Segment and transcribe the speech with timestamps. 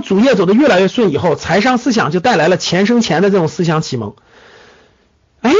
[0.00, 4.14] 主业走得越来越顺以后，财商思想就带来了钱生钱的这种思想启蒙。
[5.40, 5.52] 哎，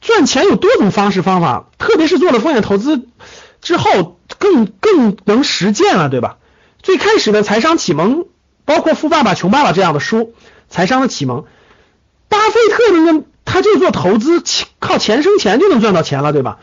[0.00, 3.06] 赚钱有多种方式方法，特别是做了风险投资
[3.60, 6.36] 之后，更更能实践了，对吧？
[6.82, 8.26] 最开始的财商启蒙，
[8.64, 10.34] 包括《富爸爸穷爸爸》这样的书，
[10.68, 11.44] 财商的启蒙。
[12.28, 14.42] 巴菲特呢，他就做投资，
[14.78, 16.58] 靠钱生钱就能赚到钱了，对吧？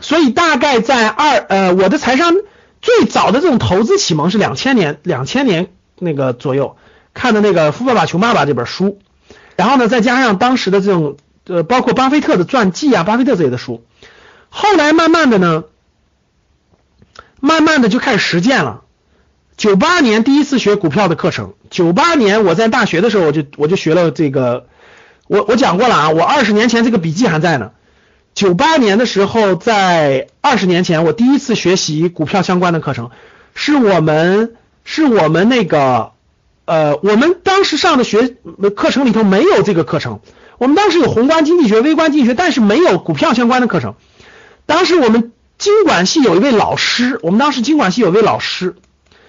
[0.00, 2.34] 所以大概在二呃，我的财商。
[2.80, 5.68] 最早的这种投资启蒙是两千年，两千年
[5.98, 6.76] 那个左右
[7.12, 9.00] 看的那个《富爸爸穷爸爸》这本书，
[9.56, 13.84] 然后呢，再加上当时的这种呃，包括巴菲特的传记啊，巴菲特这类的书，
[14.48, 15.64] 后来慢慢的呢，
[17.40, 18.82] 慢慢的就开始实践了。
[19.56, 24.66] 九八年第一次学股票的课程，九八年我在大学的时候我就我就学了这个，
[25.26, 27.72] 我我讲过了啊，我二十年前这个笔记还在呢。
[28.38, 33.10] 九八年的时候，在二十年前，我第一次学习股票相关的课程，
[33.52, 36.12] 是我们是我们那个
[36.64, 38.36] 呃，我们当时上的学
[38.76, 40.20] 课程里头没有这个课程。
[40.58, 43.96] 我们当时有宏观经济学、微观经济学，但是没有股票相关的课程。
[44.66, 48.76] 当时我们经管系有一位老师，我们当时经管系有位老师，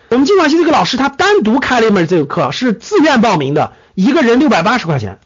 [0.09, 5.17] 我们经管系这个老师他单独开了一门这个课，是自愿报名的，一个人六百八十块钱，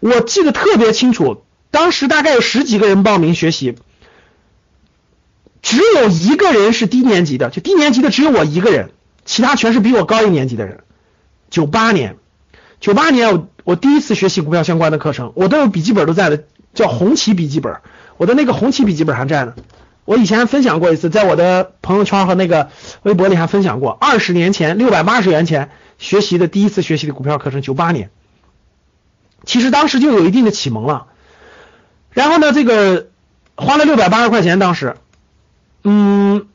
[0.00, 1.42] 我记得特别清楚。
[1.72, 3.74] 当时大概有十几个人报名学习，
[5.62, 8.90] 只有一个人是低年级的，就低年级的只有我一个人，
[9.24, 10.84] 其他全是比我高一年级的人。
[11.50, 12.16] 九八年，
[12.78, 17.80] 九八年我我第一次学习股票相关的课程，我都有笔记本都在的，叫红旗笔记本，
[18.18, 19.54] 我的那个红旗笔记本还在呢。
[20.04, 22.68] 我以前分享过一次，在我的朋友圈和那个
[23.02, 28.10] 微博里还分享过，二十年前六百八十元钱学习的第一次学习的股票课程，九八年，
[29.46, 31.06] 其实当时就有一定的启蒙了。
[32.12, 33.08] 然后呢，这个
[33.56, 34.96] 花了六百八十块钱，当时，
[35.82, 36.46] 嗯，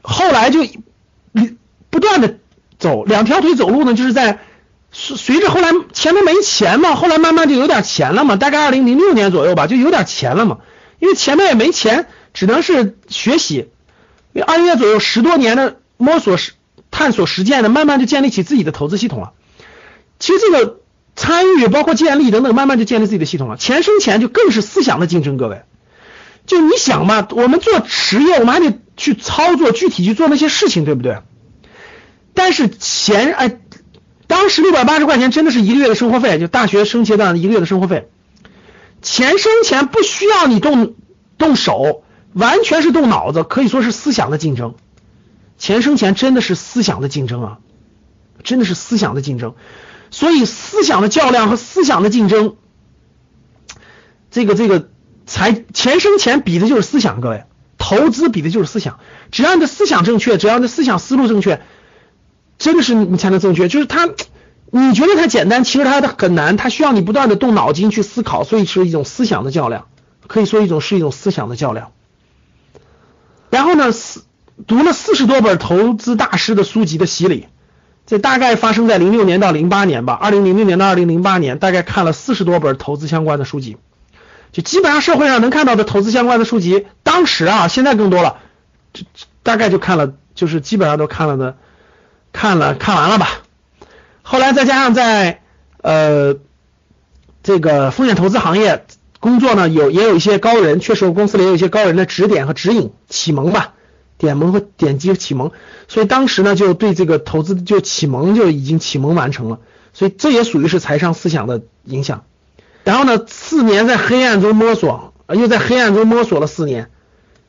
[0.00, 0.60] 后来就
[1.90, 2.38] 不断的
[2.78, 4.38] 走两条腿走路呢，就是在
[4.90, 10.60] 随随着后来前面没钱嘛，后来慢慢就有点钱了嘛，大概二零零六年左右吧，就有点钱了嘛，
[10.98, 13.68] 因为前面也没钱，只能是学习，
[14.32, 16.52] 因为二月左右十多年的摸索实
[16.90, 19.32] 探索实践的，慢慢就建立起自己的投资系统了。
[20.18, 20.80] 其实这个。
[21.18, 23.56] 参与包括建立等等，慢慢就建立自己的系统了。
[23.56, 25.62] 钱生钱就更是思想的竞争，各位。
[26.46, 31.18] 就你想嘛，我们做实业，我们还得去操作，具体去做那些事情，对不对？
[32.34, 33.58] 但是钱，哎，
[34.28, 38.08] 当时六百八十块钱真的是一个月的生活费，就大学生阶段一个月的生活费。
[39.02, 40.94] 钱生钱不需要你动
[41.36, 44.76] 动手，完全是动脑子，可以说是思想的竞争。
[45.58, 47.58] 钱生钱真的是思想的竞争啊，
[48.44, 49.56] 真的是思想的竞争。
[50.10, 52.56] 所以思想的较量和思想的竞争，
[54.30, 54.88] 这个这个
[55.26, 57.44] 财钱生钱比的就是思想，各位，
[57.76, 58.98] 投资比的就是思想。
[59.30, 61.60] 只要你的思想正确，只要你的思想思路正确，
[62.58, 63.68] 真的是你才能正确。
[63.68, 64.08] 就是它，
[64.70, 69.88] 你觉得它简单，其实它的很难，它需要你不断的动脑筋去思考，所以是一种思想的较量，
[70.26, 71.92] 可以说一种是一种思想的较量。
[73.50, 74.24] 然后呢，四
[74.66, 77.46] 读了四十多本投资大师的书籍的洗礼。
[78.08, 83.76] 这大概发生在零六年到零八年吧，二零零六年到二零零八年，大概看了四十多本投资相关的书籍，
[84.50, 88.38] 就基本上社会上能看到的投资相关的书籍，当时啊，现在更多了，
[88.94, 89.02] 就
[89.42, 91.58] 大概就看了，就是基本上都看了的，
[92.32, 93.28] 看了看完了吧。
[94.22, 95.42] 后来再加上在
[95.82, 96.36] 呃
[97.42, 98.86] 这个风险投资行业
[99.20, 103.74] 工作呢，有也有一些高人，确实我公司里也有一些高人的指点和指引、启蒙吧。
[104.18, 105.52] 点蒙和点击启蒙，
[105.86, 109.60] 所以当时呢就对这个投资就启蒙就已经启蒙完成了，
[109.94, 112.24] 所以这也属于是财商思想的影响。
[112.82, 116.90] 然后呢，四年在黑暗中摸索，又在黑暗中摸索了四年，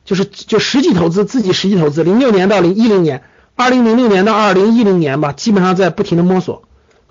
[0.05, 3.23] 就是就实际投资自己实际投资，零六年到零一零年，
[3.55, 6.63] 二零零六年到二零一零年吧，基本上在不停的摸索，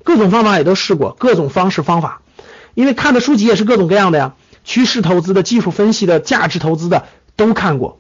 [0.05, 2.23] 各种方法也都试过，各种方式方法，
[2.75, 7.99] 因为看的书籍也是各种各样的呀，趋势投资的、技术分析的、价值投资的都看过，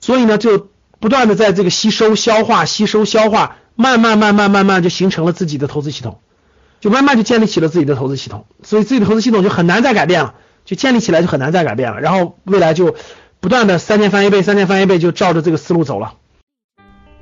[0.00, 0.68] 所以呢就。
[1.04, 6.20] 不断的在这个吸收、消化、吸收、消化，慢慢、慢慢、慢慢就形成了自己的投资系统，
[6.80, 10.34] 就慢慢就建立起了自己的投资系统，所以自己的投资系统就很难再改变了，
[10.64, 12.96] 就建立起来就很难再改变了，然后未来就
[13.38, 16.14] 不断的三年翻一倍，三年翻一倍，就照着这个思路走了。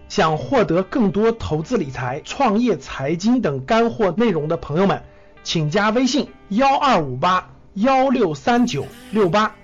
[0.09, 5.03] 想获得更多投资理财、创业、财经等干货内容的朋友们。
[5.43, 9.57] 请加微信幺二五八幺六三九六八。